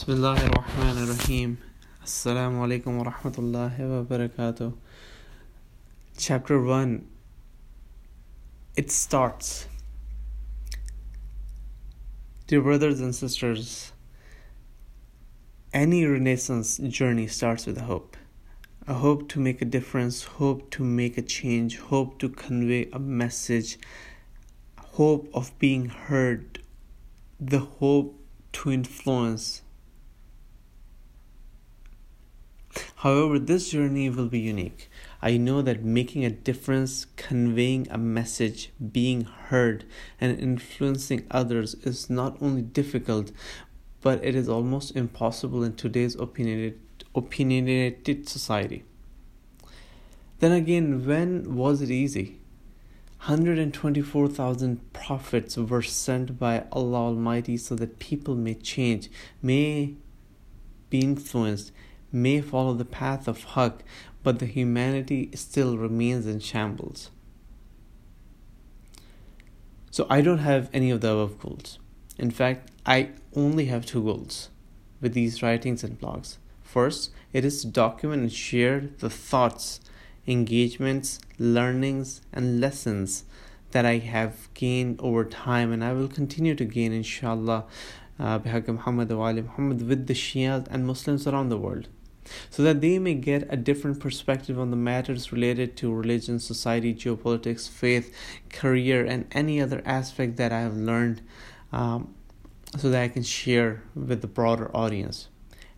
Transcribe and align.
بسم 0.00 0.12
الله 0.12 0.46
الرحمن 0.46 0.96
الرحيم 1.04 1.56
السلام 2.02 2.60
عليكم 2.60 2.92
ورحمة 2.98 3.36
الله 3.38 3.74
وبركاته 3.78 4.72
Chapter 6.16 6.60
1 6.60 7.04
It 8.76 8.90
starts 8.90 9.68
Dear 12.46 12.62
brothers 12.62 13.00
and 13.00 13.14
sisters, 13.14 13.92
any 15.72 16.06
Renaissance 16.06 16.78
journey 16.78 17.26
starts 17.26 17.66
with 17.66 17.76
a 17.76 17.82
hope. 17.82 18.16
A 18.88 18.94
hope 18.94 19.28
to 19.28 19.40
make 19.40 19.60
a 19.60 19.64
difference, 19.64 20.24
hope 20.24 20.70
to 20.70 20.84
make 20.84 21.18
a 21.18 21.22
change, 21.22 21.78
hope 21.78 22.18
to 22.20 22.28
convey 22.28 22.88
a 22.92 22.98
message, 22.98 23.78
hope 24.96 25.28
of 25.34 25.56
being 25.58 25.86
heard, 25.86 26.62
the 27.38 27.58
hope 27.58 28.18
to 28.52 28.72
influence. 28.72 29.59
However, 32.97 33.39
this 33.39 33.71
journey 33.71 34.09
will 34.09 34.27
be 34.27 34.39
unique. 34.39 34.89
I 35.21 35.37
know 35.37 35.61
that 35.61 35.83
making 35.83 36.23
a 36.25 36.29
difference, 36.29 37.05
conveying 37.15 37.87
a 37.89 37.97
message, 37.97 38.71
being 38.91 39.23
heard, 39.23 39.85
and 40.19 40.39
influencing 40.39 41.25
others 41.31 41.75
is 41.83 42.09
not 42.09 42.37
only 42.41 42.61
difficult, 42.61 43.31
but 44.01 44.23
it 44.23 44.35
is 44.35 44.49
almost 44.49 44.95
impossible 44.95 45.63
in 45.63 45.75
today's 45.75 46.15
opinionated, 46.15 46.79
opinionated 47.13 48.27
society. 48.27 48.83
Then 50.39 50.51
again, 50.51 51.05
when 51.05 51.55
was 51.55 51.81
it 51.81 51.91
easy? 51.91 52.39
124,000 53.25 54.93
prophets 54.93 55.55
were 55.55 55.83
sent 55.83 56.39
by 56.39 56.63
Allah 56.71 56.97
Almighty 56.97 57.57
so 57.57 57.75
that 57.75 57.99
people 57.99 58.33
may 58.33 58.55
change, 58.55 59.11
may 59.43 59.93
be 60.89 61.01
influenced, 61.01 61.71
may 62.11 62.41
follow 62.41 62.73
the 62.73 62.85
path 62.85 63.27
of 63.27 63.45
Haqq, 63.47 63.79
but 64.23 64.39
the 64.39 64.45
humanity 64.45 65.31
still 65.33 65.77
remains 65.77 66.25
in 66.25 66.39
shambles. 66.39 67.09
So 69.89 70.07
I 70.09 70.21
don't 70.21 70.39
have 70.39 70.69
any 70.73 70.89
of 70.91 71.01
the 71.01 71.11
above 71.11 71.39
goals. 71.39 71.79
In 72.17 72.31
fact, 72.31 72.71
I 72.85 73.09
only 73.35 73.65
have 73.65 73.85
two 73.85 74.03
goals 74.03 74.49
with 75.01 75.13
these 75.13 75.41
writings 75.43 75.83
and 75.83 75.99
blogs. 75.99 76.37
First, 76.61 77.11
it 77.33 77.43
is 77.43 77.61
to 77.61 77.67
document 77.67 78.21
and 78.21 78.31
share 78.31 78.89
the 78.99 79.09
thoughts 79.09 79.81
engagements, 80.27 81.19
learnings, 81.39 82.21
and 82.31 82.61
lessons 82.61 83.23
that 83.71 83.85
I 83.85 83.97
have 83.97 84.53
gained 84.53 84.99
over 85.01 85.25
time, 85.25 85.71
and 85.71 85.83
I 85.83 85.93
will 85.93 86.07
continue 86.07 86.55
to 86.55 86.65
gain, 86.65 86.93
inshallah, 86.93 87.65
uh, 88.19 88.39
Muhammad 88.73 89.09
Muhammad 89.45 89.87
with 89.87 90.07
the 90.07 90.13
Shias 90.13 90.67
and 90.69 90.85
Muslims 90.85 91.25
around 91.25 91.49
the 91.49 91.57
world, 91.57 91.87
so 92.49 92.63
that 92.63 92.81
they 92.81 92.99
may 92.99 93.13
get 93.13 93.47
a 93.49 93.57
different 93.57 93.99
perspective 93.99 94.59
on 94.59 94.71
the 94.71 94.77
matters 94.77 95.31
related 95.31 95.75
to 95.77 95.93
religion, 95.93 96.39
society, 96.39 96.93
geopolitics, 96.93 97.69
faith, 97.69 98.13
career, 98.49 99.05
and 99.05 99.25
any 99.31 99.61
other 99.61 99.81
aspect 99.85 100.37
that 100.37 100.51
I 100.51 100.61
have 100.61 100.75
learned, 100.75 101.21
um, 101.71 102.13
so 102.77 102.89
that 102.89 103.03
I 103.03 103.07
can 103.07 103.23
share 103.23 103.83
with 103.95 104.21
the 104.21 104.27
broader 104.27 104.75
audience. 104.75 105.27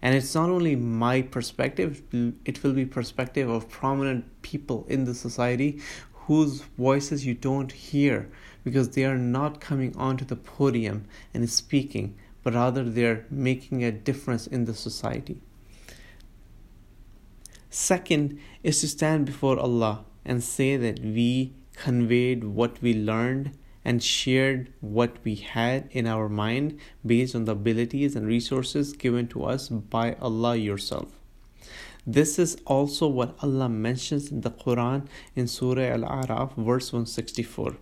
And 0.01 0.15
it's 0.15 0.35
not 0.35 0.49
only 0.49 0.75
my 0.75 1.21
perspective 1.21 2.01
it 2.43 2.61
will 2.61 2.73
be 2.73 2.85
perspective 2.85 3.49
of 3.49 3.69
prominent 3.69 4.25
people 4.41 4.85
in 4.89 5.05
the 5.05 5.15
society 5.15 5.79
whose 6.27 6.61
voices 6.77 7.25
you 7.25 7.33
don't 7.33 7.71
hear 7.71 8.29
because 8.65 8.89
they 8.89 9.05
are 9.05 9.17
not 9.17 9.61
coming 9.61 9.95
onto 9.95 10.25
the 10.25 10.35
podium 10.35 11.05
and 11.33 11.49
speaking 11.49 12.15
but 12.43 12.53
rather 12.53 12.83
they're 12.83 13.25
making 13.29 13.83
a 13.83 13.91
difference 13.91 14.45
in 14.45 14.65
the 14.65 14.73
society 14.73 15.39
second 17.73 18.39
is 18.61 18.81
to 18.81 18.87
stand 18.87 19.25
before 19.25 19.59
allah 19.59 20.05
and 20.23 20.43
say 20.43 20.77
that 20.77 20.99
we 20.99 21.53
conveyed 21.75 22.43
what 22.43 22.81
we 22.81 22.93
learned 22.93 23.57
and 23.85 24.01
shared 24.01 24.71
what 24.79 25.17
we 25.23 25.35
had 25.35 25.87
in 25.91 26.07
our 26.07 26.29
mind 26.29 26.79
based 27.05 27.35
on 27.35 27.45
the 27.45 27.51
abilities 27.51 28.15
and 28.15 28.25
resources 28.25 28.93
given 28.93 29.27
to 29.27 29.43
us 29.43 29.67
by 29.69 30.15
Allah 30.21 30.55
yourself. 30.55 31.19
This 32.05 32.37
is 32.39 32.57
also 32.65 33.07
what 33.07 33.35
Allah 33.41 33.69
mentions 33.69 34.31
in 34.31 34.41
the 34.41 34.51
Quran 34.51 35.07
in 35.35 35.47
Surah 35.47 35.93
Al 35.93 36.03
A'raf, 36.03 36.55
verse 36.55 36.91
164. 36.91 37.77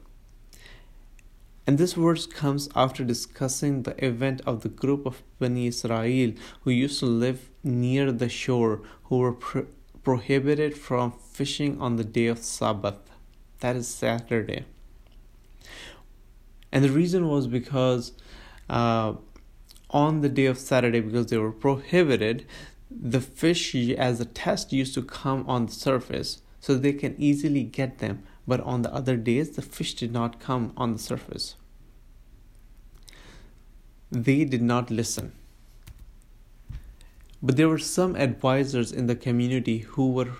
And 1.68 1.78
this 1.78 1.94
verse 1.94 2.26
comes 2.26 2.70
after 2.76 3.04
discussing 3.04 3.84
the 3.84 4.04
event 4.04 4.42
of 4.46 4.62
the 4.62 4.70
group 4.70 5.06
of 5.06 5.22
Bani 5.40 5.68
Israel 5.68 6.34
who 6.62 6.72
used 6.72 7.00
to 7.00 7.06
live 7.06 7.50
near 7.64 8.12
the 8.12 8.30
shore, 8.30 8.82
who 9.04 9.20
were 9.20 9.34
prohibited 10.04 10.78
from 10.78 11.12
fishing 11.12 11.80
on 11.80 11.96
the 11.96 12.04
day 12.04 12.28
of 12.28 12.40
Sabbath, 12.40 12.98
that 13.60 13.76
is 13.76 13.88
Saturday 13.88 14.66
and 16.72 16.84
the 16.84 16.90
reason 16.90 17.28
was 17.28 17.48
because 17.48 18.14
uh, 18.70 19.14
on 19.90 20.22
the 20.22 20.30
day 20.30 20.46
of 20.46 20.58
Saturday, 20.58 21.02
because 21.02 21.28
they 21.28 21.38
were 21.38 21.52
prohibited, 21.52 22.46
the 22.90 23.22
fish 23.22 23.76
as 23.76 24.20
a 24.20 24.26
test 24.26 24.72
used 24.72 24.94
to 24.94 25.04
come 25.04 25.46
on 25.48 25.66
the 25.66 25.72
surface 25.72 26.42
so 26.60 26.76
they 26.76 26.94
can 26.94 27.16
easily 27.18 27.64
get 27.64 27.98
them. 28.00 28.24
But 28.48 28.62
on 28.62 28.82
the 28.82 28.94
other 28.94 29.18
days, 29.18 29.52
the 29.52 29.62
fish 29.62 29.94
did 29.94 30.12
not 30.12 30.40
come 30.40 30.74
on 30.78 30.94
the 30.94 31.00
surface. 31.00 31.56
They 34.12 34.46
did 34.46 34.62
not 34.62 34.90
listen. 34.90 35.34
But 37.44 37.58
there 37.58 37.70
were 37.70 37.80
some 37.80 38.16
advisors 38.16 38.92
in 38.92 39.08
the 39.08 39.16
community 39.16 39.80
who 39.80 40.12
were 40.12 40.34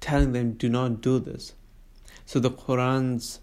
telling 0.00 0.32
them, 0.32 0.52
do 0.52 0.68
not 0.68 1.00
do 1.00 1.18
this. 1.18 1.54
So 2.26 2.40
the 2.40 2.50
Quran's 2.50 3.40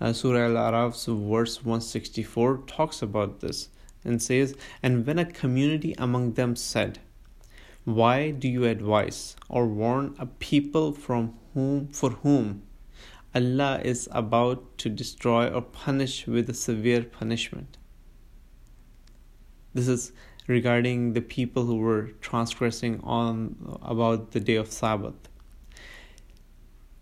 uh, 0.00 0.12
Surah 0.12 0.46
Al 0.46 0.56
Araf's 0.56 1.06
verse 1.06 1.64
164 1.64 2.64
talks 2.66 3.02
about 3.02 3.40
this 3.40 3.68
and 4.04 4.22
says, 4.22 4.54
And 4.82 5.06
when 5.06 5.18
a 5.18 5.24
community 5.24 5.94
among 5.98 6.34
them 6.34 6.56
said, 6.56 6.98
Why 7.84 8.30
do 8.30 8.48
you 8.48 8.64
advise 8.64 9.36
or 9.48 9.66
warn 9.66 10.14
a 10.18 10.26
people 10.26 10.92
from 10.92 11.34
whom 11.54 11.88
for 11.88 12.10
whom 12.10 12.62
Allah 13.34 13.80
is 13.82 14.08
about 14.12 14.78
to 14.78 14.88
destroy 14.88 15.48
or 15.48 15.62
punish 15.62 16.26
with 16.26 16.50
a 16.50 16.54
severe 16.54 17.04
punishment? 17.04 17.78
This 19.72 19.86
is 19.86 20.12
regarding 20.50 21.12
the 21.12 21.22
people 21.22 21.64
who 21.64 21.76
were 21.76 22.10
transgressing 22.20 23.00
on 23.04 23.78
about 23.82 24.32
the 24.32 24.40
day 24.40 24.56
of 24.56 24.70
Sabbath. 24.70 25.14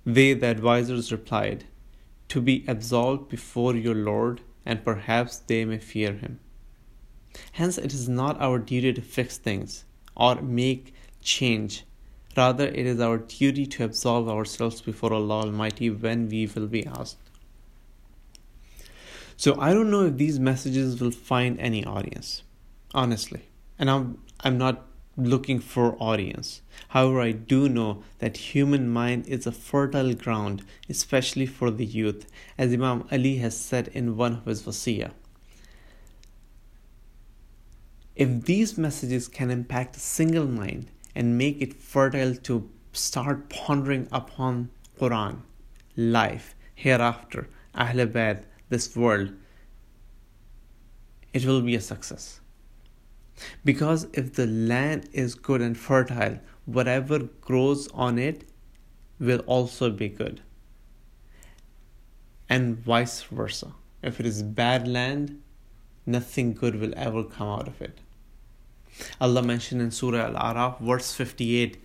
They, 0.05 0.35
the 0.35 0.49
advisors, 0.49 1.11
replied, 1.11 1.65
to 2.29 2.43
be 2.43 2.65
absolved 2.69 3.31
before 3.31 3.75
your 3.75 3.95
Lord, 3.95 4.43
and 4.67 4.85
perhaps 4.85 5.39
they 5.39 5.65
may 5.65 5.79
fear 5.79 6.13
him. 6.13 6.41
Hence, 7.53 7.79
it 7.79 7.95
is 7.95 8.09
not 8.09 8.41
our 8.41 8.59
duty 8.59 8.93
to 8.93 9.01
fix 9.01 9.39
things 9.39 9.85
or 10.15 10.43
make 10.43 10.93
change. 11.23 11.85
Rather, 12.37 12.67
it 12.67 12.87
is 12.87 13.01
our 13.01 13.19
duty 13.19 13.65
to 13.67 13.85
absolve 13.85 14.29
ourselves 14.29 14.83
before 14.83 15.13
Allah 15.13 15.47
Almighty 15.47 15.89
when 15.89 16.29
we 16.29 16.47
will 16.47 16.67
be 16.67 16.87
asked. 16.87 17.17
So, 19.37 19.59
I 19.59 19.73
don't 19.73 19.91
know 19.91 20.05
if 20.05 20.17
these 20.17 20.39
messages 20.39 21.01
will 21.01 21.13
find 21.13 21.59
any 21.61 21.85
audience, 21.85 22.43
honestly. 22.95 23.49
And 23.79 23.91
I'm, 23.91 24.19
I'm 24.41 24.59
not 24.59 24.87
looking 25.17 25.59
for 25.59 25.97
audience. 26.01 26.63
However, 26.89 27.21
I 27.21 27.33
do 27.33 27.69
know 27.69 28.05
that 28.21 28.55
human 28.55 28.89
mind 28.89 29.27
is 29.27 29.47
a 29.47 29.53
fertile 29.53 30.15
ground, 30.15 30.65
especially 30.89 31.47
for 31.47 31.71
the 31.71 31.85
youth, 31.85 32.27
as 32.57 32.73
Imam 32.73 33.07
Ali 33.11 33.39
has 33.39 33.57
said 33.57 33.89
in 33.89 34.17
one 34.17 34.35
of 34.35 34.45
his 34.45 34.63
wasiyah. 34.63 35.11
If 38.15 38.45
these 38.47 38.79
messages 38.79 39.29
can 39.29 39.51
impact 39.51 39.97
a 39.97 40.01
single 40.01 40.47
mind 40.47 40.91
and 41.15 41.39
make 41.39 41.61
it 41.61 41.75
fertile 41.75 42.35
to 42.35 42.69
start 42.93 43.49
pondering 43.49 44.09
upon 44.11 44.71
Quran, 45.01 45.43
life, 45.97 46.55
hereafter, 46.75 47.49
Ahl 47.75 48.07
Bayt, 48.07 48.45
this 48.69 48.97
world, 48.97 49.33
it 51.33 51.45
will 51.45 51.61
be 51.61 51.75
a 51.75 51.81
success. 51.81 52.41
Because 53.65 54.07
if 54.13 54.35
the 54.35 54.47
land 54.47 55.09
is 55.13 55.35
good 55.35 55.61
and 55.61 55.77
fertile, 55.77 56.39
whatever 56.65 57.19
grows 57.41 57.89
on 57.89 58.19
it 58.19 58.45
will 59.19 59.41
also 59.41 59.91
be 59.91 60.09
good. 60.09 60.41
And 62.49 62.79
vice 62.79 63.23
versa. 63.23 63.75
If 64.03 64.21
it 64.21 64.27
is 64.27 64.43
bad 64.43 64.89
land, 64.89 65.43
nothing 66.07 66.55
good 66.55 66.77
will 66.77 66.95
ever 66.97 67.25
come 67.25 67.49
out 67.49 67.69
of 67.69 67.81
it. 67.83 67.99
Allah 69.21 69.43
mentioned 69.43 69.83
in 69.83 69.91
Surah 69.91 70.35
Al 70.35 70.55
Araf, 70.55 70.81
verse 70.81 71.13
58 71.13 71.77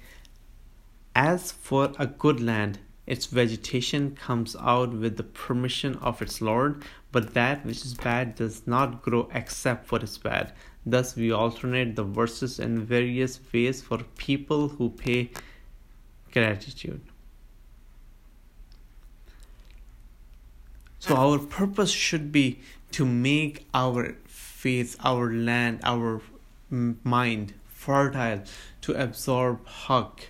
As 1.15 1.51
for 1.51 1.91
a 1.99 2.07
good 2.07 2.39
land, 2.39 2.79
its 3.05 3.25
vegetation 3.25 4.15
comes 4.15 4.55
out 4.55 4.93
with 4.93 5.17
the 5.17 5.23
permission 5.23 5.95
of 5.97 6.21
its 6.21 6.41
Lord, 6.41 6.83
but 7.11 7.33
that 7.33 7.65
which 7.65 7.83
is 7.83 7.93
bad 7.93 8.35
does 8.35 8.65
not 8.65 9.01
grow 9.01 9.29
except 9.33 9.91
what 9.91 10.03
is 10.03 10.17
bad. 10.17 10.53
Thus, 10.85 11.15
we 11.15 11.31
alternate 11.31 11.95
the 11.95 12.03
verses 12.03 12.59
in 12.59 12.85
various 12.85 13.39
ways 13.53 13.81
for 13.81 13.99
people 14.17 14.69
who 14.69 14.89
pay 14.89 15.31
gratitude. 16.31 17.01
So, 20.99 21.15
our 21.15 21.39
purpose 21.39 21.91
should 21.91 22.31
be 22.31 22.59
to 22.91 23.05
make 23.05 23.65
our 23.73 24.15
faith, 24.25 24.95
our 25.03 25.31
land, 25.33 25.81
our 25.83 26.21
mind 26.69 27.53
fertile 27.67 28.43
to 28.81 28.93
absorb 28.93 29.65
Haqq 29.67 30.27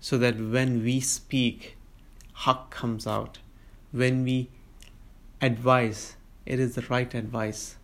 so 0.00 0.16
that 0.18 0.38
when 0.38 0.82
we 0.82 1.00
speak, 1.00 1.75
Haqq 2.40 2.70
comes 2.70 3.06
out. 3.06 3.38
When 3.92 4.24
we 4.24 4.48
advise, 5.40 6.16
it 6.44 6.60
is 6.60 6.74
the 6.74 6.82
right 6.82 7.12
advice. 7.14 7.76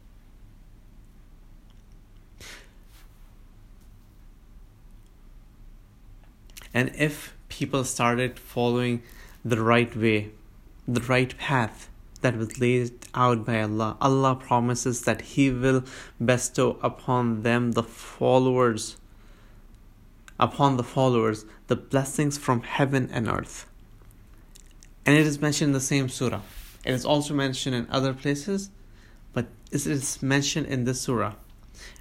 And 6.74 6.90
if 6.96 7.34
people 7.48 7.84
started 7.84 8.38
following 8.38 9.02
the 9.44 9.62
right 9.62 9.94
way, 9.94 10.30
the 10.88 11.02
right 11.02 11.36
path 11.36 11.88
that 12.22 12.36
was 12.36 12.58
laid 12.60 12.92
out 13.14 13.44
by 13.44 13.62
Allah, 13.62 13.96
Allah 14.00 14.36
promises 14.36 15.02
that 15.02 15.20
He 15.20 15.50
will 15.50 15.84
bestow 16.24 16.78
upon 16.82 17.42
them 17.42 17.72
the 17.72 17.82
followers, 17.82 18.96
upon 20.40 20.76
the 20.76 20.84
followers, 20.84 21.44
the 21.66 21.76
blessings 21.76 22.38
from 22.38 22.62
heaven 22.62 23.10
and 23.12 23.28
earth. 23.28 23.66
And 25.04 25.16
it 25.16 25.26
is 25.26 25.40
mentioned 25.40 25.70
in 25.70 25.72
the 25.72 25.80
same 25.80 26.08
surah. 26.08 26.42
It 26.84 26.92
is 26.92 27.04
also 27.04 27.34
mentioned 27.34 27.74
in 27.74 27.86
other 27.90 28.14
places, 28.14 28.70
but 29.32 29.46
it 29.70 29.86
is 29.86 30.22
mentioned 30.22 30.66
in 30.66 30.84
this 30.84 31.00
surah. 31.00 31.34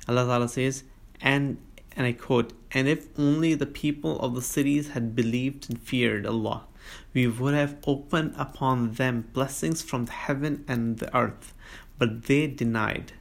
Allah 0.08 0.26
Ta'ala 0.26 0.50
says, 0.50 0.84
and 1.22 1.58
and 1.96 2.08
I 2.08 2.14
quote, 2.14 2.54
and 2.72 2.88
if 2.88 3.08
only 3.20 3.54
the 3.54 3.66
people 3.66 4.20
of 4.20 4.34
the 4.34 4.42
cities 4.42 4.90
had 4.90 5.16
believed 5.16 5.70
and 5.70 5.80
feared 5.80 6.26
Allah, 6.26 6.64
we 7.14 7.28
would 7.28 7.54
have 7.54 7.78
opened 7.86 8.34
upon 8.38 8.94
them 8.94 9.28
blessings 9.34 9.82
from 9.82 10.06
the 10.06 10.14
heaven 10.14 10.64
and 10.68 11.00
the 11.00 11.16
earth, 11.16 11.54
but 11.98 12.24
they 12.24 12.48
denied. 12.48 13.14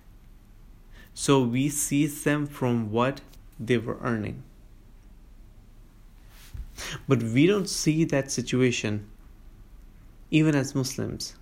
So 1.15 1.43
we 1.43 1.69
seized 1.69 2.25
them 2.25 2.47
from 2.47 2.91
what 2.93 3.21
they 3.59 3.76
were 3.76 3.99
earning. 4.00 4.44
But 7.09 7.23
we 7.23 7.47
don't 7.47 7.69
see 7.69 8.05
that 8.05 8.31
situation 8.31 9.06
even 10.31 10.55
as 10.55 10.75
Muslims. 10.75 11.35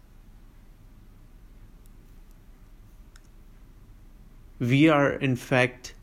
We 4.58 4.88
are, 4.88 5.12
in 5.12 5.36
fact, 5.36 5.94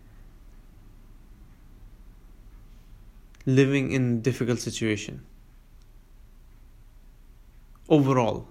living 3.46 3.92
in 3.92 4.22
difficult 4.22 4.60
situation. 4.60 5.26
Overall, 7.90 8.48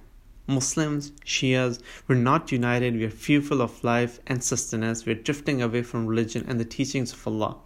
Muslims, 0.46 1.10
Shias, 1.24 1.80
we're 2.06 2.16
not 2.16 2.52
united, 2.52 2.94
we 2.94 3.04
are 3.04 3.10
fearful 3.10 3.62
of 3.62 3.82
life 3.82 4.20
and 4.26 4.44
sustenance, 4.44 5.06
we're 5.06 5.14
drifting 5.14 5.62
away 5.62 5.82
from 5.82 6.06
religion 6.06 6.44
and 6.46 6.60
the 6.60 6.64
teachings 6.64 7.12
of 7.12 7.26
Allah. 7.26 7.56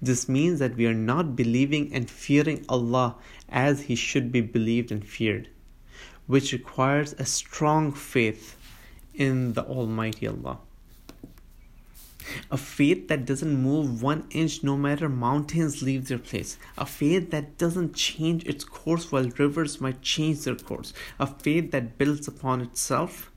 This 0.00 0.28
means 0.28 0.58
that 0.60 0.76
we 0.76 0.86
are 0.86 0.94
not 0.94 1.36
believing 1.36 1.92
and 1.92 2.08
fearing 2.08 2.64
Allah 2.68 3.16
as 3.48 3.82
He 3.82 3.96
should 3.96 4.30
be 4.30 4.40
believed 4.40 4.92
and 4.92 5.04
feared, 5.04 5.48
which 6.30 6.52
requires 6.52 7.12
a 7.14 7.24
strong 7.24 7.90
faith 7.90 8.56
in 9.14 9.52
the 9.54 9.64
Almighty 9.64 10.28
Allah. 10.28 10.58
A 12.52 12.56
faith 12.56 13.08
that 13.08 13.24
doesn't 13.24 13.60
move 13.60 14.00
one 14.00 14.28
inch 14.30 14.62
no 14.62 14.76
matter 14.76 15.08
mountains 15.08 15.82
leave 15.82 16.06
their 16.06 16.20
place. 16.20 16.56
A 16.78 16.86
faith 16.86 17.32
that 17.32 17.58
doesn't 17.58 17.96
change 17.96 18.44
its 18.44 18.62
course 18.62 19.10
while 19.10 19.28
rivers 19.38 19.80
might 19.80 20.02
change 20.02 20.44
their 20.44 20.54
course. 20.54 20.92
A 21.18 21.26
faith 21.26 21.72
that 21.72 21.98
builds 21.98 22.28
upon 22.28 22.60
itself, 22.60 23.32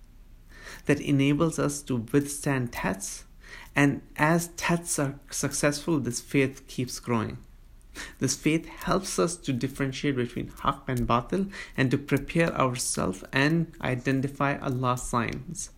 that 0.85 1.01
enables 1.01 1.57
us 1.57 1.81
to 1.83 2.05
withstand 2.11 2.73
tests. 2.73 3.23
And 3.75 4.03
as 4.17 4.49
tests 4.49 4.99
are 4.99 5.15
successful, 5.31 5.99
this 5.99 6.21
faith 6.21 6.67
keeps 6.67 6.99
growing. 6.99 7.39
This 8.19 8.35
faith 8.35 8.67
helps 8.67 9.19
us 9.19 9.35
to 9.37 9.53
differentiate 9.53 10.15
between 10.15 10.49
haqq 10.49 10.81
and 10.87 11.07
batil 11.07 11.51
and 11.77 11.91
to 11.91 11.97
prepare 11.97 12.53
ourselves 12.55 13.23
and 13.31 13.71
identify 13.81 14.57
Allah's 14.57 15.03
signs. 15.03 15.69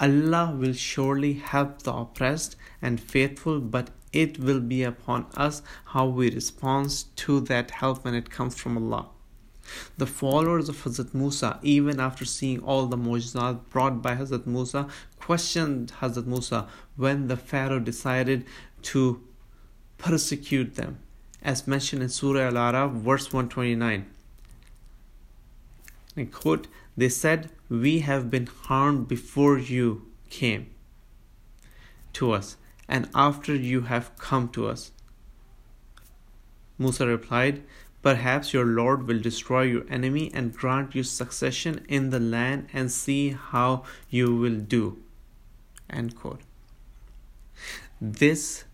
Allah 0.00 0.56
will 0.56 0.72
surely 0.72 1.34
help 1.34 1.82
the 1.82 1.92
oppressed 1.92 2.56
and 2.80 3.00
faithful, 3.00 3.60
but 3.60 3.90
it 4.12 4.38
will 4.38 4.60
be 4.60 4.82
upon 4.82 5.26
us 5.36 5.62
how 5.86 6.06
we 6.06 6.30
respond 6.30 7.04
to 7.16 7.40
that 7.40 7.72
help 7.72 8.04
when 8.04 8.14
it 8.14 8.30
comes 8.30 8.54
from 8.56 8.76
Allah. 8.78 9.08
The 9.98 10.06
followers 10.06 10.68
of 10.68 10.82
Hazrat 10.82 11.12
Musa, 11.12 11.58
even 11.62 12.00
after 12.00 12.24
seeing 12.24 12.60
all 12.60 12.86
the 12.86 12.96
mujizat 12.96 13.68
brought 13.68 14.00
by 14.00 14.14
Hazrat 14.14 14.46
Musa, 14.46 14.88
questioned 15.20 15.92
Hazrat 16.00 16.26
Musa 16.26 16.68
when 16.96 17.28
the 17.28 17.36
Pharaoh 17.36 17.80
decided 17.80 18.46
to 18.82 19.22
persecute 19.98 20.76
them, 20.76 21.00
as 21.42 21.66
mentioned 21.66 22.02
in 22.02 22.08
Surah 22.08 22.48
Al 22.48 22.52
Araf, 22.52 22.92
verse 22.92 23.32
129. 23.32 24.06
I 26.16 26.24
quote, 26.24 26.66
They 26.96 27.08
said, 27.08 27.50
We 27.68 28.00
have 28.00 28.30
been 28.30 28.46
harmed 28.46 29.08
before 29.08 29.58
you 29.58 30.10
came 30.30 30.70
to 32.14 32.32
us, 32.32 32.56
and 32.88 33.08
after 33.14 33.54
you 33.54 33.82
have 33.82 34.16
come 34.18 34.48
to 34.50 34.66
us. 34.66 34.90
Musa 36.78 37.06
replied, 37.06 37.62
Perhaps 38.02 38.52
your 38.52 38.64
Lord 38.64 39.06
will 39.08 39.20
destroy 39.20 39.62
your 39.62 39.84
enemy 39.90 40.30
and 40.32 40.56
grant 40.56 40.94
you 40.94 41.02
succession 41.02 41.84
in 41.88 42.10
the 42.10 42.20
land 42.20 42.68
and 42.72 42.90
see 42.92 43.30
how 43.30 43.82
you 44.08 44.34
will 44.34 44.56
do. 44.56 44.98
End 45.90 46.14
quote. 46.14 46.40
This, 48.00 48.64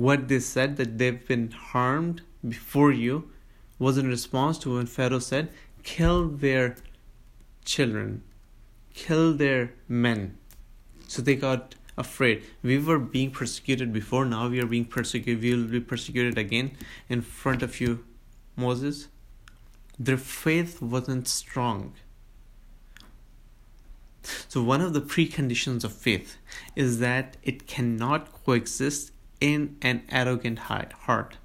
what 0.00 0.28
they 0.28 0.40
said 0.40 0.76
that 0.76 0.98
they've 0.98 1.26
been 1.26 1.50
harmed 1.50 2.22
before 2.46 2.92
you, 2.92 3.30
was 3.78 3.98
in 3.98 4.08
response 4.08 4.58
to 4.58 4.76
when 4.76 4.86
Pharaoh 4.86 5.18
said, 5.18 5.50
kill 5.82 6.28
their 6.28 6.76
children, 7.64 8.22
kill 8.94 9.34
their 9.34 9.72
men. 9.88 10.38
So 11.08 11.22
they 11.22 11.36
got 11.36 11.74
afraid. 11.96 12.44
We 12.62 12.78
were 12.78 12.98
being 12.98 13.30
persecuted 13.30 13.92
before, 13.92 14.24
now 14.24 14.48
we 14.48 14.60
are 14.60 14.66
being 14.66 14.84
persecuted. 14.84 15.42
We 15.42 15.54
will 15.54 15.68
be 15.68 15.80
persecuted 15.80 16.38
again 16.38 16.72
in 17.08 17.22
front 17.22 17.62
of 17.62 17.80
you, 17.80 18.04
Moses. 18.56 19.08
Their 19.98 20.16
faith 20.16 20.82
wasn't 20.82 21.28
strong. 21.28 21.94
So, 24.48 24.62
one 24.62 24.80
of 24.80 24.94
the 24.94 25.02
preconditions 25.02 25.84
of 25.84 25.92
faith 25.92 26.38
is 26.74 26.98
that 27.00 27.36
it 27.42 27.66
cannot 27.66 28.32
coexist 28.32 29.12
in 29.40 29.76
an 29.82 30.02
arrogant 30.10 30.58
heart. 30.60 31.36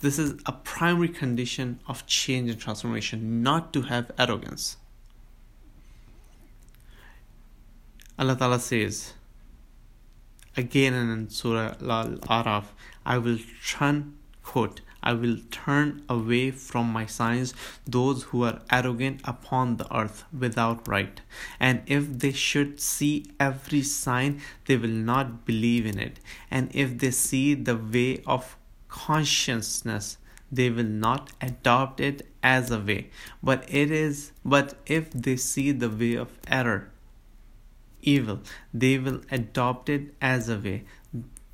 This 0.00 0.18
is 0.18 0.40
a 0.46 0.52
primary 0.52 1.08
condition 1.08 1.80
of 1.86 2.06
change 2.06 2.50
and 2.50 2.60
transformation, 2.60 3.42
not 3.42 3.72
to 3.72 3.82
have 3.82 4.10
arrogance. 4.18 4.76
Allah 8.18 8.36
Ta'ala 8.36 8.58
says 8.58 9.14
again 10.56 10.94
in 10.94 11.30
Surah 11.30 11.74
Al 11.80 12.18
Araf, 12.28 12.64
I 13.06 13.18
will 13.18 13.38
turn, 13.66 14.18
quote, 14.42 14.80
I 15.02 15.12
will 15.14 15.38
turn 15.50 16.02
away 16.08 16.50
from 16.50 16.92
my 16.92 17.06
signs 17.06 17.54
those 17.86 18.24
who 18.24 18.44
are 18.44 18.60
arrogant 18.70 19.20
upon 19.24 19.76
the 19.76 19.96
earth 19.96 20.24
without 20.36 20.86
right. 20.86 21.20
And 21.58 21.82
if 21.86 22.18
they 22.18 22.32
should 22.32 22.80
see 22.80 23.26
every 23.40 23.82
sign, 23.82 24.40
they 24.66 24.76
will 24.76 24.88
not 25.12 25.44
believe 25.44 25.86
in 25.86 25.98
it. 25.98 26.20
And 26.50 26.70
if 26.74 26.98
they 26.98 27.10
see 27.10 27.54
the 27.54 27.76
way 27.76 28.22
of 28.26 28.56
consciousness 28.88 30.18
they 30.52 30.68
will 30.68 30.92
not 31.08 31.32
adopt 31.40 31.98
it 31.98 32.26
as 32.42 32.70
a 32.70 32.78
way 32.78 33.08
but 33.42 33.64
it 33.68 33.90
is 33.90 34.32
but 34.44 34.74
if 34.86 35.10
they 35.12 35.36
see 35.36 35.72
the 35.72 35.88
way 35.88 36.14
of 36.14 36.28
error 36.46 36.90
evil 38.02 38.40
they 38.74 38.98
will 38.98 39.20
adopt 39.30 39.88
it 39.88 40.14
as 40.20 40.48
a 40.48 40.58
way 40.58 40.84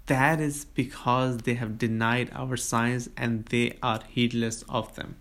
that 0.08 0.40
is 0.40 0.64
because 0.64 1.38
they 1.38 1.54
have 1.54 1.78
denied 1.78 2.30
our 2.34 2.56
signs 2.56 3.08
and 3.16 3.46
they 3.46 3.78
are 3.82 4.00
heedless 4.08 4.64
of 4.68 4.94
them. 4.96 5.16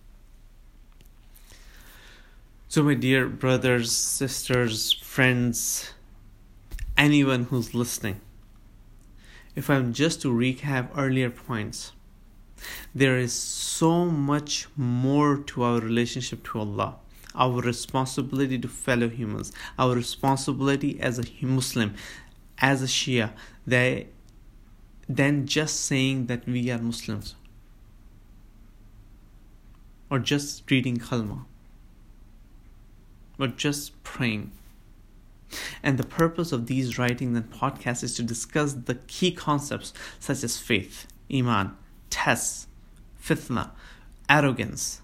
So 2.67 2.83
my 2.83 2.95
dear 2.95 3.27
brothers 3.27 3.91
sisters 3.91 4.91
friends 4.91 5.93
anyone 6.97 7.43
who's 7.45 7.73
listening 7.73 8.19
if 9.55 9.69
i'm 9.69 9.93
just 9.93 10.21
to 10.21 10.33
recap 10.33 10.89
earlier 10.97 11.29
points 11.29 11.91
There 12.95 13.17
is 13.17 13.33
so 13.33 14.05
much 14.05 14.67
more 14.75 15.37
to 15.37 15.63
our 15.63 15.79
relationship 15.79 16.43
to 16.45 16.59
Allah, 16.59 16.95
our 17.35 17.61
responsibility 17.61 18.57
to 18.59 18.67
fellow 18.67 19.09
humans, 19.09 19.51
our 19.77 19.95
responsibility 19.95 20.99
as 20.99 21.19
a 21.19 21.45
Muslim, 21.45 21.93
as 22.59 22.81
a 22.83 22.87
Shia, 22.87 23.31
that, 23.67 24.07
than 25.09 25.45
just 25.45 25.81
saying 25.81 26.27
that 26.27 26.45
we 26.45 26.69
are 26.69 26.77
Muslims 26.77 27.35
or 30.09 30.19
just 30.19 30.69
reading 30.69 30.97
kalma 30.97 31.45
or 33.39 33.47
just 33.47 34.01
praying. 34.03 34.51
And 35.81 35.97
the 35.97 36.05
purpose 36.05 36.51
of 36.51 36.67
these 36.67 36.97
writings 36.97 37.37
and 37.37 37.49
podcasts 37.49 38.03
is 38.03 38.15
to 38.15 38.23
discuss 38.23 38.73
the 38.73 38.95
key 38.95 39.31
concepts 39.31 39.93
such 40.19 40.43
as 40.43 40.57
faith, 40.57 41.07
iman, 41.33 41.75
tests, 42.09 42.67
fitna, 43.21 43.71
arrogance, 44.29 45.01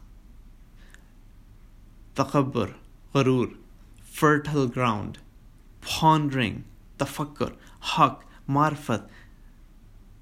takabbur, 2.16 2.74
gharur, 3.16 3.56
fertile 4.04 4.68
ground, 4.68 5.20
pondering, 5.82 6.66
tafakkur, 7.00 7.56
haq, 7.80 8.26
marfat, 8.50 9.08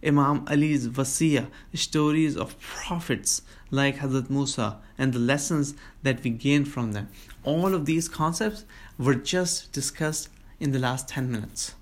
Imam 0.03 0.46
Ali's 0.48 0.88
wasiya, 0.88 1.48
stories 1.74 2.36
of 2.36 2.60
prophets 2.60 3.41
like 3.70 3.98
Hazrat 3.98 4.29
Musa, 4.29 4.79
and 4.98 5.13
the 5.13 5.20
lessons 5.20 5.75
that 6.03 6.24
we 6.24 6.31
gain 6.31 6.65
from 6.65 6.91
them. 6.93 7.10
All 7.43 7.74
of 7.74 7.86
these 7.86 8.10
concepts 8.10 8.65
were 8.98 9.15
just 9.15 9.72
discussed 9.72 10.29
in 10.60 10.72
the 10.72 10.79
last 10.79 11.08
10 11.08 11.31
minutes 11.31 11.75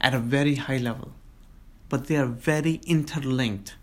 at 0.00 0.14
a 0.14 0.18
very 0.18 0.56
high 0.56 0.78
level, 0.78 1.12
but 1.88 2.06
they 2.06 2.16
are 2.16 2.26
very 2.26 2.80
interlinked, 2.86 3.74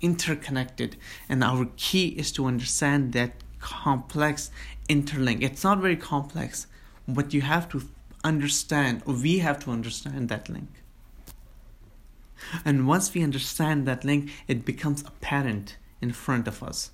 interconnected, 0.00 0.96
and 1.28 1.42
our 1.44 1.68
key 1.76 2.08
is 2.08 2.32
to 2.32 2.46
understand 2.46 3.12
that 3.12 3.32
complex 3.60 4.50
interlink. 4.88 5.42
It's 5.42 5.64
not 5.64 5.78
very 5.78 5.96
complex, 5.96 6.66
but 7.08 7.32
you 7.32 7.40
have 7.42 7.68
to 7.70 7.82
understand, 8.22 9.02
or 9.06 9.14
we 9.14 9.38
have 9.38 9.58
to 9.64 9.70
understand 9.70 10.28
that 10.28 10.48
link. 10.48 10.68
And 12.64 12.86
once 12.86 13.12
we 13.14 13.22
understand 13.22 13.86
that 13.86 14.04
link, 14.04 14.30
it 14.48 14.64
becomes 14.64 15.02
apparent 15.02 15.76
in 16.00 16.12
front 16.12 16.46
of 16.48 16.62
us. 16.62 16.90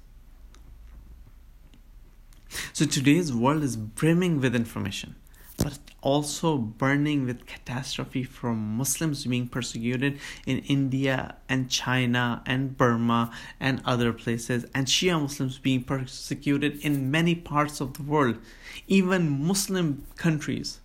So 2.72 2.84
today's 2.84 3.32
world 3.32 3.62
is 3.62 3.76
brimming 3.76 4.40
with 4.40 4.56
information, 4.56 5.14
but 5.56 5.78
also 6.02 6.56
burning 6.56 7.26
with 7.26 7.46
catastrophe 7.46 8.24
from 8.24 8.76
Muslims 8.76 9.26
being 9.26 9.46
persecuted 9.46 10.18
in 10.46 10.58
India 10.60 11.36
and 11.48 11.70
China 11.70 12.42
and 12.46 12.76
Burma 12.76 13.30
and 13.60 13.82
other 13.84 14.12
places, 14.12 14.64
and 14.74 14.86
Shia 14.86 15.20
Muslims 15.20 15.58
being 15.58 15.84
persecuted 15.84 16.78
in 16.84 17.10
many 17.10 17.34
parts 17.34 17.80
of 17.80 17.94
the 17.94 18.02
world, 18.02 18.38
even 18.88 19.46
Muslim 19.46 20.06
countries. 20.16 20.80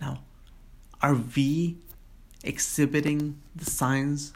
Now, 0.00 0.22
are 1.02 1.14
we 1.14 1.76
exhibiting 2.42 3.40
the 3.54 3.64
signs 3.64 4.32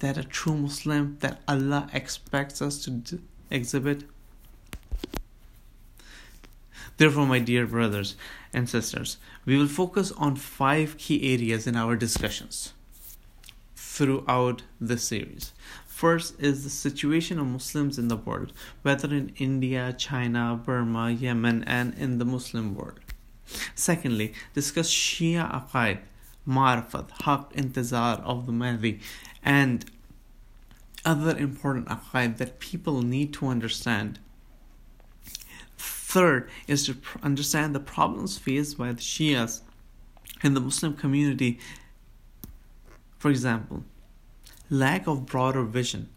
that 0.00 0.18
a 0.18 0.24
true 0.24 0.56
Muslim, 0.56 1.16
that 1.20 1.40
Allah 1.48 1.88
expects 1.92 2.60
us 2.60 2.82
to 2.84 2.90
d- 2.90 3.18
exhibit. 3.50 4.04
Therefore, 6.96 7.26
my 7.26 7.38
dear 7.38 7.66
brothers 7.66 8.16
and 8.52 8.68
sisters, 8.68 9.18
we 9.44 9.56
will 9.56 9.68
focus 9.68 10.12
on 10.12 10.36
five 10.36 10.96
key 10.98 11.34
areas 11.34 11.66
in 11.66 11.76
our 11.76 11.96
discussions 11.96 12.72
throughout 13.74 14.62
this 14.80 15.04
series. 15.04 15.52
First 15.86 16.38
is 16.38 16.62
the 16.62 16.70
situation 16.70 17.38
of 17.38 17.46
Muslims 17.46 17.98
in 17.98 18.08
the 18.08 18.16
world, 18.16 18.52
whether 18.82 19.08
in 19.08 19.32
India, 19.36 19.94
China, 19.96 20.60
Burma, 20.62 21.10
Yemen, 21.10 21.64
and 21.64 21.94
in 21.94 22.18
the 22.18 22.26
Muslim 22.26 22.74
world. 22.74 23.00
Secondly, 23.74 24.34
discuss 24.52 24.90
Shia 24.90 25.50
Aqaid, 25.50 26.00
Marfat, 26.46 27.10
Haq, 27.22 27.52
Intizar 27.54 28.20
of 28.22 28.46
the 28.46 28.52
Mahdi, 28.52 29.00
and 29.42 29.84
other 31.04 31.36
important 31.36 31.86
aqaid 31.88 32.36
that 32.38 32.58
people 32.58 33.02
need 33.02 33.32
to 33.34 33.46
understand. 33.46 34.18
Third 35.78 36.48
is 36.66 36.86
to 36.86 36.96
understand 37.22 37.74
the 37.74 37.80
problems 37.80 38.38
faced 38.38 38.78
by 38.78 38.92
the 38.92 39.00
Shias 39.00 39.60
in 40.42 40.54
the 40.54 40.60
Muslim 40.60 40.94
community. 40.94 41.58
For 43.18 43.30
example, 43.30 43.84
lack 44.70 45.06
of 45.06 45.26
broader 45.26 45.62
vision, 45.62 46.08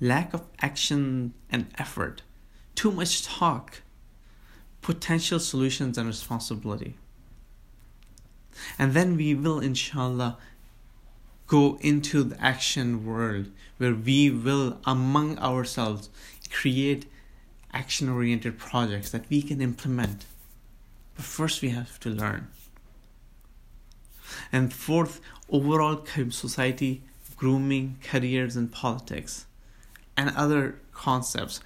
lack 0.00 0.32
of 0.32 0.44
action 0.60 1.34
and 1.50 1.66
effort, 1.78 2.22
too 2.74 2.90
much 2.90 3.24
talk, 3.24 3.82
potential 4.80 5.40
solutions 5.40 5.98
and 5.98 6.06
responsibility. 6.06 6.96
And 8.78 8.94
then 8.94 9.16
we 9.16 9.34
will, 9.34 9.60
inshallah, 9.60 10.38
go 11.46 11.78
into 11.80 12.22
the 12.22 12.40
action 12.40 13.06
world 13.06 13.50
where 13.78 13.94
we 13.94 14.30
will, 14.30 14.78
among 14.84 15.38
ourselves, 15.38 16.10
create 16.50 17.06
action 17.72 18.08
oriented 18.08 18.58
projects 18.58 19.10
that 19.10 19.28
we 19.28 19.42
can 19.42 19.60
implement. 19.60 20.26
But 21.16 21.24
first, 21.24 21.62
we 21.62 21.70
have 21.70 21.98
to 22.00 22.10
learn. 22.10 22.48
And 24.52 24.72
fourth, 24.72 25.20
overall 25.48 26.04
society, 26.30 27.02
grooming, 27.36 27.98
careers, 28.02 28.56
and 28.56 28.70
politics, 28.70 29.46
and 30.16 30.30
other 30.36 30.80
concepts. 30.92 31.60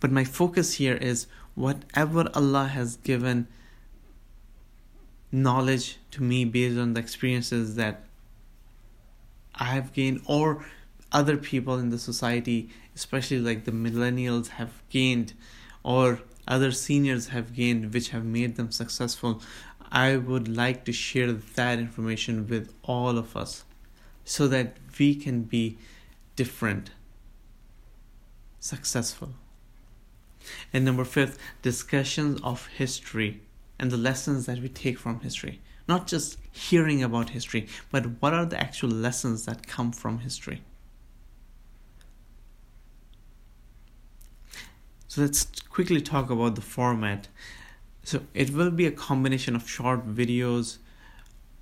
But 0.00 0.10
my 0.10 0.24
focus 0.24 0.74
here 0.74 0.96
is 0.96 1.26
whatever 1.54 2.28
Allah 2.34 2.68
has 2.68 2.96
given 2.96 3.46
knowledge 5.30 5.98
to 6.12 6.22
me 6.22 6.44
based 6.44 6.78
on 6.78 6.94
the 6.94 7.00
experiences 7.00 7.76
that 7.76 8.04
I 9.54 9.66
have 9.66 9.92
gained 9.92 10.22
or 10.26 10.64
other 11.12 11.36
people 11.36 11.78
in 11.78 11.90
the 11.90 11.98
society, 11.98 12.70
especially 12.94 13.38
like 13.40 13.64
the 13.64 13.72
millennials, 13.72 14.48
have 14.48 14.82
gained 14.88 15.34
or 15.82 16.20
other 16.46 16.72
seniors 16.72 17.28
have 17.28 17.54
gained, 17.54 17.92
which 17.92 18.10
have 18.10 18.24
made 18.24 18.56
them 18.56 18.70
successful. 18.70 19.42
I 19.90 20.16
would 20.16 20.48
like 20.48 20.84
to 20.84 20.92
share 20.92 21.32
that 21.32 21.78
information 21.78 22.46
with 22.46 22.72
all 22.82 23.18
of 23.18 23.36
us 23.36 23.64
so 24.24 24.48
that 24.48 24.76
we 24.98 25.14
can 25.14 25.42
be 25.42 25.78
different, 26.36 26.90
successful. 28.60 29.30
And 30.72 30.84
number 30.84 31.04
fifth, 31.04 31.38
discussions 31.62 32.40
of 32.42 32.66
history 32.66 33.42
and 33.78 33.90
the 33.90 33.96
lessons 33.96 34.46
that 34.46 34.60
we 34.60 34.68
take 34.68 34.98
from 34.98 35.20
history. 35.20 35.60
Not 35.86 36.06
just 36.06 36.38
hearing 36.52 37.02
about 37.02 37.30
history, 37.30 37.66
but 37.90 38.20
what 38.20 38.34
are 38.34 38.44
the 38.44 38.60
actual 38.60 38.90
lessons 38.90 39.44
that 39.46 39.66
come 39.66 39.92
from 39.92 40.18
history. 40.18 40.62
So 45.06 45.22
let's 45.22 45.46
quickly 45.70 46.02
talk 46.02 46.28
about 46.28 46.54
the 46.54 46.60
format. 46.60 47.28
So 48.04 48.22
it 48.34 48.50
will 48.50 48.70
be 48.70 48.86
a 48.86 48.90
combination 48.90 49.56
of 49.56 49.68
short 49.68 50.06
videos, 50.06 50.78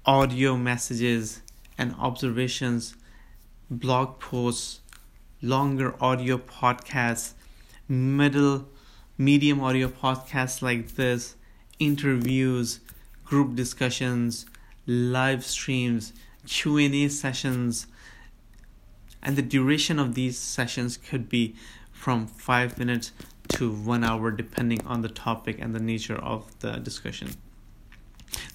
audio 0.04 0.56
messages, 0.56 1.42
and 1.78 1.94
observations, 1.98 2.96
blog 3.70 4.18
posts, 4.18 4.80
longer 5.42 5.94
audio 6.02 6.38
podcasts, 6.38 7.34
middle 7.88 8.66
medium 9.18 9.60
audio 9.60 9.88
podcasts 9.88 10.60
like 10.62 10.94
this, 10.96 11.36
interviews, 11.78 12.80
group 13.24 13.54
discussions, 13.54 14.46
live 14.86 15.44
streams, 15.44 16.12
Q&A 16.46 17.08
sessions, 17.08 17.86
and 19.22 19.36
the 19.36 19.42
duration 19.42 19.98
of 19.98 20.14
these 20.14 20.38
sessions 20.38 20.96
could 20.96 21.28
be 21.28 21.54
from 21.92 22.26
5 22.26 22.78
minutes 22.78 23.12
to 23.48 23.72
1 23.72 24.04
hour 24.04 24.30
depending 24.30 24.86
on 24.86 25.02
the 25.02 25.08
topic 25.08 25.58
and 25.58 25.74
the 25.74 25.80
nature 25.80 26.16
of 26.16 26.58
the 26.60 26.72
discussion. 26.78 27.30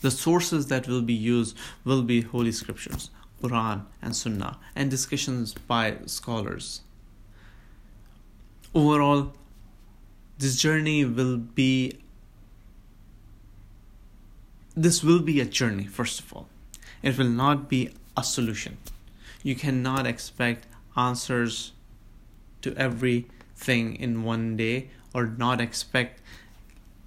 The 0.01 0.11
sources 0.11 0.67
that 0.67 0.87
will 0.87 1.01
be 1.01 1.13
used 1.13 1.57
will 1.83 2.03
be 2.03 2.21
holy 2.21 2.51
scriptures, 2.51 3.09
Quran 3.41 3.85
and 4.01 4.15
Sunnah, 4.15 4.59
and 4.75 4.89
discussions 4.89 5.53
by 5.53 5.97
scholars. 6.05 6.81
Overall, 8.73 9.33
this 10.37 10.55
journey 10.55 11.03
will 11.03 11.37
be 11.37 11.99
this 14.75 15.03
will 15.03 15.19
be 15.19 15.39
a 15.39 15.45
journey, 15.45 15.85
first 15.85 16.19
of 16.19 16.33
all. 16.33 16.47
It 17.01 17.17
will 17.17 17.29
not 17.29 17.69
be 17.69 17.89
a 18.15 18.23
solution. 18.23 18.77
You 19.43 19.55
cannot 19.55 20.05
expect 20.05 20.67
answers 20.95 21.71
to 22.61 22.75
everything 22.75 23.95
in 23.95 24.23
one 24.23 24.55
day 24.55 24.89
or 25.13 25.25
not 25.25 25.59
expect 25.59 26.21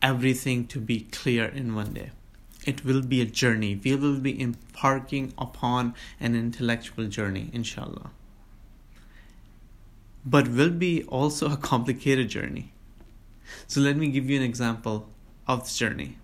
everything 0.02 0.66
to 0.66 0.80
be 0.80 1.00
clear 1.00 1.46
in 1.46 1.74
one 1.74 1.92
day. 1.94 2.10
It 2.66 2.84
will 2.84 3.02
be 3.02 3.20
a 3.20 3.26
journey. 3.26 3.80
We 3.82 3.94
will 3.94 4.18
be 4.18 4.40
embarking 4.40 5.32
upon 5.38 5.94
an 6.18 6.34
intellectual 6.34 7.06
journey, 7.06 7.50
inshallah. 7.52 8.10
but 10.24 10.48
will 10.48 10.70
be 10.70 11.04
also 11.04 11.52
a 11.52 11.56
complicated 11.70 12.28
journey. 12.28 12.72
So 13.66 13.80
let 13.80 13.96
me 13.96 14.08
give 14.08 14.30
you 14.30 14.38
an 14.38 14.42
example 14.42 15.08
of 15.46 15.64
this 15.64 15.76
journey. 15.76 16.16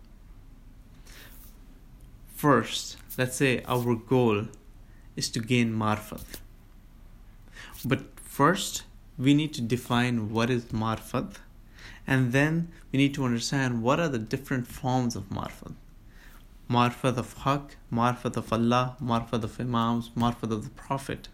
First, 2.41 2.97
let's 3.19 3.37
say 3.37 3.63
our 3.69 3.95
goal 3.95 4.47
is 5.15 5.29
to 5.29 5.41
gain 5.41 5.75
marfat. 5.75 6.25
But 7.85 8.19
first, 8.19 8.85
we 9.19 9.35
need 9.35 9.53
to 9.53 9.61
define 9.61 10.31
what 10.31 10.49
is 10.49 10.73
marfat, 10.73 11.35
and 12.07 12.33
then 12.33 12.69
we 12.91 12.97
need 12.97 13.13
to 13.17 13.27
understand 13.27 13.83
what 13.83 14.01
are 14.01 14.09
the 14.09 14.19
different 14.19 14.67
forms 14.67 15.17
of 15.17 15.29
marfat. 15.29 15.75
Marfat 16.71 17.19
of 17.19 17.37
Haqq, 17.41 17.73
marfat 17.93 18.39
of 18.39 18.51
Allah, 18.51 18.97
marfat 19.03 19.45
of 19.45 19.61
Imams, 19.61 20.09
marfat 20.17 20.51
of 20.51 20.65
the 20.65 20.71
Prophet. 20.71 21.29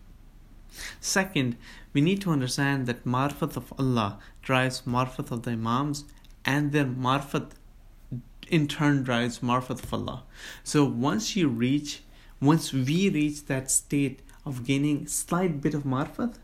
Second, 1.00 1.56
we 1.92 2.00
need 2.00 2.20
to 2.22 2.32
understand 2.32 2.88
that 2.88 3.04
marfat 3.04 3.56
of 3.56 3.72
Allah 3.78 4.18
drives 4.42 4.82
marfat 4.84 5.30
of 5.30 5.44
the 5.44 5.52
Imams 5.52 6.02
and 6.44 6.72
their 6.72 6.84
marfat 6.84 7.52
in 8.49 8.68
turn 8.68 9.02
drives 9.02 9.40
marfat 9.40 9.82
of 9.82 9.92
Allah. 9.92 10.25
So 10.62 10.85
once 10.85 11.37
you 11.37 11.49
reach, 11.49 12.02
once 12.40 12.73
we 12.73 13.11
reach 13.11 13.46
that 13.46 13.70
state 13.70 14.20
of 14.44 14.64
gaining 14.64 15.06
slight 15.06 15.61
bit 15.61 15.75
of 15.75 15.85
marfat 15.85 16.37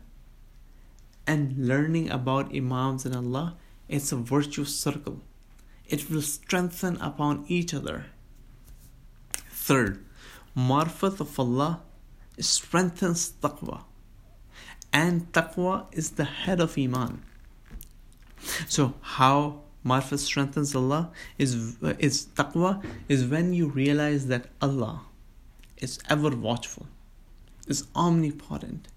and 1.25 1.67
learning 1.67 2.09
about 2.09 2.53
Imams 2.53 3.05
and 3.05 3.15
Allah, 3.15 3.55
it's 3.87 4.11
a 4.11 4.17
virtuous 4.17 4.75
circle. 4.75 5.21
It 5.87 6.09
will 6.09 6.21
strengthen 6.21 6.97
upon 6.97 7.45
each 7.47 7.73
other. 7.73 8.07
Third, 9.49 10.03
marfat 10.55 11.19
of 11.19 11.39
Allah 11.39 11.81
strengthens 12.39 13.33
taqwa 13.41 13.83
and 14.91 15.31
taqwa 15.31 15.85
is 15.91 16.11
the 16.11 16.25
head 16.25 16.59
of 16.59 16.77
iman 16.77 17.23
so 18.67 18.93
how 19.01 19.62
marfat 19.83 20.19
strengthens 20.19 20.75
allah 20.75 21.11
is 21.37 21.77
is 21.99 22.25
taqwa 22.39 22.71
is 23.07 23.25
when 23.25 23.53
you 23.53 23.67
realize 23.67 24.27
that 24.27 24.47
allah 24.61 25.01
is 25.77 25.99
ever 26.09 26.29
watchful 26.47 26.87
is 27.67 27.85
omnipotent 27.95 28.87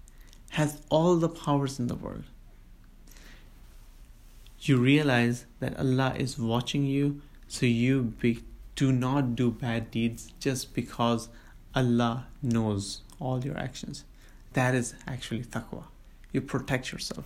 has 0.51 0.81
all 0.89 1.15
the 1.15 1.29
powers 1.29 1.79
in 1.79 1.87
the 1.87 1.95
world 1.95 2.23
you 4.61 4.77
realize 4.77 5.45
that 5.59 5.79
allah 5.79 6.13
is 6.17 6.37
watching 6.39 6.85
you 6.85 7.21
so 7.47 7.65
you 7.65 8.01
be, 8.21 8.43
do 8.75 8.91
not 8.91 9.35
do 9.35 9.51
bad 9.51 9.89
deeds 9.91 10.31
just 10.39 10.73
because 10.73 11.29
allah 11.75 12.27
knows 12.41 13.01
all 13.19 13.43
your 13.43 13.57
actions 13.57 14.03
that 14.57 14.73
is 14.73 14.95
actually 15.07 15.43
taqwa. 15.43 15.83
You 16.31 16.41
protect 16.41 16.91
yourself. 16.91 17.25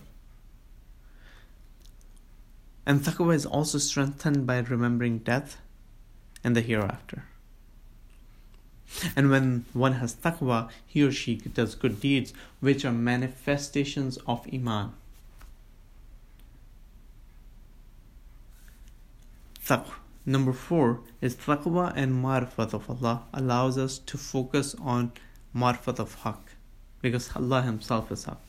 And 2.84 3.00
taqwa 3.00 3.34
is 3.34 3.46
also 3.46 3.78
strengthened 3.78 4.46
by 4.46 4.58
remembering 4.58 5.18
death 5.18 5.58
and 6.42 6.56
the 6.56 6.60
hereafter. 6.60 7.24
And 9.16 9.30
when 9.30 9.64
one 9.72 9.94
has 9.94 10.14
taqwa, 10.14 10.68
he 10.86 11.02
or 11.02 11.12
she 11.12 11.36
does 11.36 11.74
good 11.74 12.00
deeds, 12.00 12.32
which 12.60 12.84
are 12.84 12.92
manifestations 12.92 14.18
of 14.26 14.46
iman. 14.52 14.92
Taqwa. 19.64 19.94
Number 20.24 20.52
four 20.52 21.00
is 21.20 21.34
taqwa 21.34 21.92
and 21.96 22.22
marfat 22.22 22.72
of 22.74 22.88
Allah 22.88 23.24
allows 23.32 23.76
us 23.76 23.98
to 23.98 24.16
focus 24.16 24.74
on 24.80 25.12
marfat 25.54 25.98
of 25.98 26.22
haqq 26.22 26.38
because 27.00 27.34
Allah 27.34 27.62
Himself 27.62 28.12
is 28.12 28.28
up. 28.28 28.40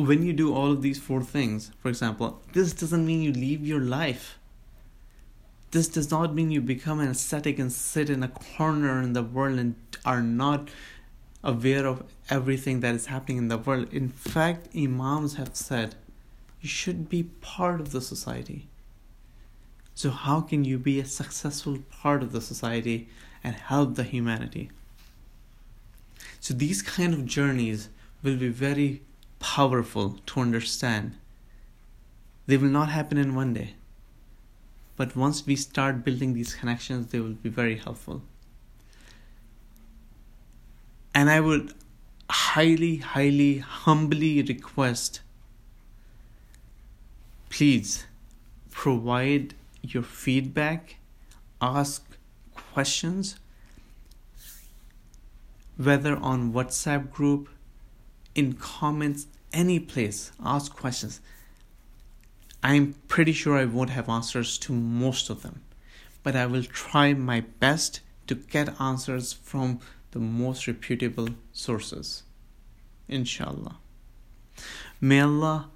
When 0.00 0.22
you 0.22 0.32
do 0.32 0.54
all 0.54 0.72
of 0.72 0.82
these 0.82 0.98
four 0.98 1.22
things, 1.22 1.70
for 1.80 1.88
example, 1.88 2.40
this 2.52 2.72
doesn't 2.72 3.06
mean 3.06 3.22
you 3.22 3.32
leave 3.32 3.66
your 3.66 3.80
life. 3.80 4.38
This 5.70 5.88
does 5.88 6.10
not 6.10 6.34
mean 6.34 6.50
you 6.50 6.60
become 6.60 7.00
an 7.00 7.08
ascetic 7.08 7.58
and 7.58 7.72
sit 7.72 8.10
in 8.10 8.22
a 8.22 8.28
corner 8.28 9.00
in 9.02 9.12
the 9.12 9.22
world 9.22 9.58
and 9.58 9.76
are 10.04 10.22
not 10.22 10.68
aware 11.44 11.86
of 11.86 12.02
everything 12.28 12.80
that 12.80 12.94
is 12.94 13.06
happening 13.06 13.38
in 13.38 13.48
the 13.48 13.58
world. 13.58 13.92
In 13.92 14.08
fact, 14.08 14.68
Imams 14.74 15.34
have 15.34 15.54
said 15.54 15.94
you 16.60 16.68
should 16.68 17.08
be 17.08 17.22
part 17.22 17.80
of 17.80 17.92
the 17.92 18.00
society. 18.00 18.68
So, 19.94 20.10
how 20.10 20.40
can 20.40 20.64
you 20.64 20.78
be 20.78 20.98
a 20.98 21.04
successful 21.04 21.78
part 21.90 22.22
of 22.22 22.32
the 22.32 22.40
society 22.40 23.08
and 23.42 23.54
help 23.54 23.94
the 23.94 24.04
humanity. 24.04 24.70
So 26.40 26.54
these 26.54 26.82
kind 26.82 27.14
of 27.14 27.26
journeys 27.26 27.88
will 28.22 28.36
be 28.36 28.48
very 28.48 29.02
powerful 29.40 30.20
to 30.26 30.40
understand. 30.40 31.16
They 32.46 32.56
will 32.56 32.68
not 32.68 32.90
happen 32.90 33.18
in 33.18 33.34
one 33.34 33.54
day. 33.54 33.74
But 34.96 35.16
once 35.16 35.44
we 35.44 35.56
start 35.56 36.04
building 36.04 36.34
these 36.34 36.54
connections, 36.54 37.08
they 37.08 37.18
will 37.18 37.32
be 37.32 37.48
very 37.48 37.76
helpful. 37.76 38.22
And 41.14 41.28
I 41.28 41.40
would 41.40 41.74
highly, 42.30 42.98
highly, 42.98 43.58
humbly 43.58 44.42
request 44.42 45.20
please 47.50 48.06
provide 48.70 49.54
your 49.82 50.02
feedback, 50.02 50.96
ask 51.60 52.02
questions, 52.54 53.36
whether 55.76 56.16
on 56.16 56.52
WhatsApp 56.52 57.10
group, 57.10 57.50
in 58.34 58.54
comments, 58.54 59.26
any 59.52 59.78
place, 59.78 60.32
ask 60.44 60.74
questions. 60.74 61.20
I'm 62.62 62.94
pretty 63.08 63.32
sure 63.32 63.56
I 63.56 63.64
won't 63.64 63.90
have 63.90 64.08
answers 64.08 64.58
to 64.58 64.72
most 64.72 65.30
of 65.30 65.42
them, 65.42 65.62
but 66.22 66.36
I 66.36 66.46
will 66.46 66.64
try 66.64 67.14
my 67.14 67.40
best 67.40 68.00
to 68.26 68.34
get 68.34 68.80
answers 68.80 69.32
from 69.32 69.80
the 70.12 70.18
most 70.18 70.66
reputable 70.66 71.30
sources. 71.52 72.22
Inshallah. 73.08 73.78
May 75.00 75.20
Allah 75.20 75.70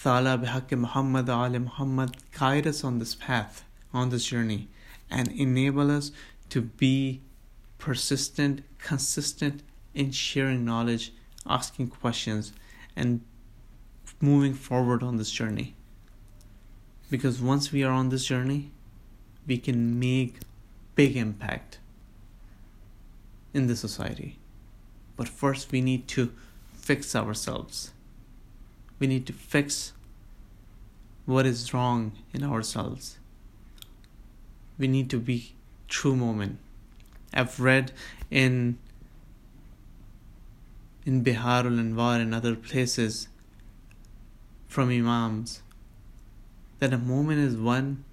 Ta'ala 0.00 0.38
bihaqq 0.38 0.78
Muhammad 0.78 1.28
Ali 1.28 1.58
Muhammad 1.58 2.16
guide 2.32 2.66
us 2.66 2.84
on 2.84 2.98
this 2.98 3.14
path, 3.14 3.64
on 3.92 4.10
this 4.10 4.26
journey 4.26 4.68
and 5.10 5.28
enable 5.32 5.90
us 5.90 6.12
to 6.50 6.60
be 6.60 7.20
persistent, 7.78 8.62
consistent 8.78 9.62
in 9.98 10.12
sharing 10.12 10.64
knowledge, 10.64 11.12
asking 11.46 11.88
questions, 11.88 12.52
and 12.96 13.20
moving 14.20 14.54
forward 14.54 15.02
on 15.02 15.16
this 15.16 15.30
journey. 15.30 15.74
Because 17.10 17.40
once 17.40 17.72
we 17.72 17.82
are 17.84 17.92
on 17.92 18.08
this 18.08 18.24
journey, 18.24 18.70
we 19.46 19.58
can 19.58 19.98
make 19.98 20.36
big 20.94 21.16
impact 21.16 21.78
in 23.52 23.66
the 23.66 23.76
society. 23.76 24.38
But 25.16 25.28
first 25.28 25.72
we 25.72 25.80
need 25.80 26.06
to 26.08 26.32
fix 26.74 27.16
ourselves. 27.16 27.92
We 28.98 29.06
need 29.06 29.26
to 29.26 29.32
fix 29.32 29.92
what 31.26 31.44
is 31.46 31.74
wrong 31.74 32.12
in 32.32 32.42
ourselves 32.44 33.18
we 34.78 34.86
need 34.86 35.10
to 35.10 35.18
be 35.18 35.54
true 35.88 36.14
Mu'min. 36.14 36.56
I've 37.34 37.58
read 37.60 37.92
in 38.30 38.78
in 41.08 41.24
Biharul 41.24 41.80
Anwar 41.80 42.20
and 42.20 42.34
other 42.34 42.54
places 42.54 43.28
from 44.66 44.90
Imams 44.90 45.62
that 46.80 46.92
a 46.92 46.98
Mu'min 46.98 47.42
is 47.42 47.56
one 47.56 48.04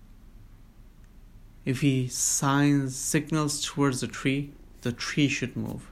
if 1.65 1.81
he 1.81 2.07
signs 2.07 2.95
signals 2.95 3.61
towards 3.65 4.01
a 4.01 4.07
tree, 4.07 4.53
the 4.83 4.93
tree 4.93 5.27
should 5.27 5.57
move. 5.57 5.91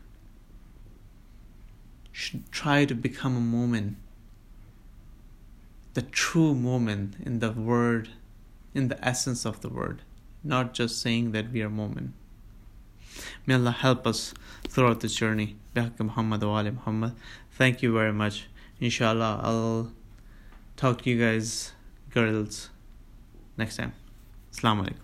Should 2.14 2.50
try 2.52 2.86
to 2.86 2.96
become 2.96 3.36
a 3.36 3.56
Mu'min. 3.58 3.96
The 5.96 6.04
true 6.04 6.56
Mu'min 6.56 7.20
in 7.26 7.40
the 7.40 7.52
word, 7.52 8.12
in 8.74 8.88
the 8.88 9.06
essence 9.06 9.46
of 9.46 9.60
the 9.60 9.68
word 9.68 10.04
not 10.42 10.74
just 10.74 11.02
saying 11.02 11.34
that 11.34 11.52
we 11.52 11.62
are 11.62 11.70
Mu'min. 11.70 12.12
May 13.46 13.56
Allah 13.56 13.72
help 13.72 14.08
us 14.08 14.34
throughout 14.68 15.00
this 15.02 15.16
journey. 15.16 15.56
Muhammad 16.00 16.44
Muhammad. 16.72 17.16
Thank 17.52 17.82
you 17.82 17.94
very 17.94 18.14
much. 18.14 18.48
Inshallah, 18.80 19.42
I'll 19.44 19.92
talk 20.76 21.02
to 21.04 21.10
you 21.10 21.20
guys, 21.20 21.74
girls, 22.10 22.70
next 23.58 23.78
time. 23.78 23.94
Assalamu 24.52 24.88
alaikum. 24.88 25.03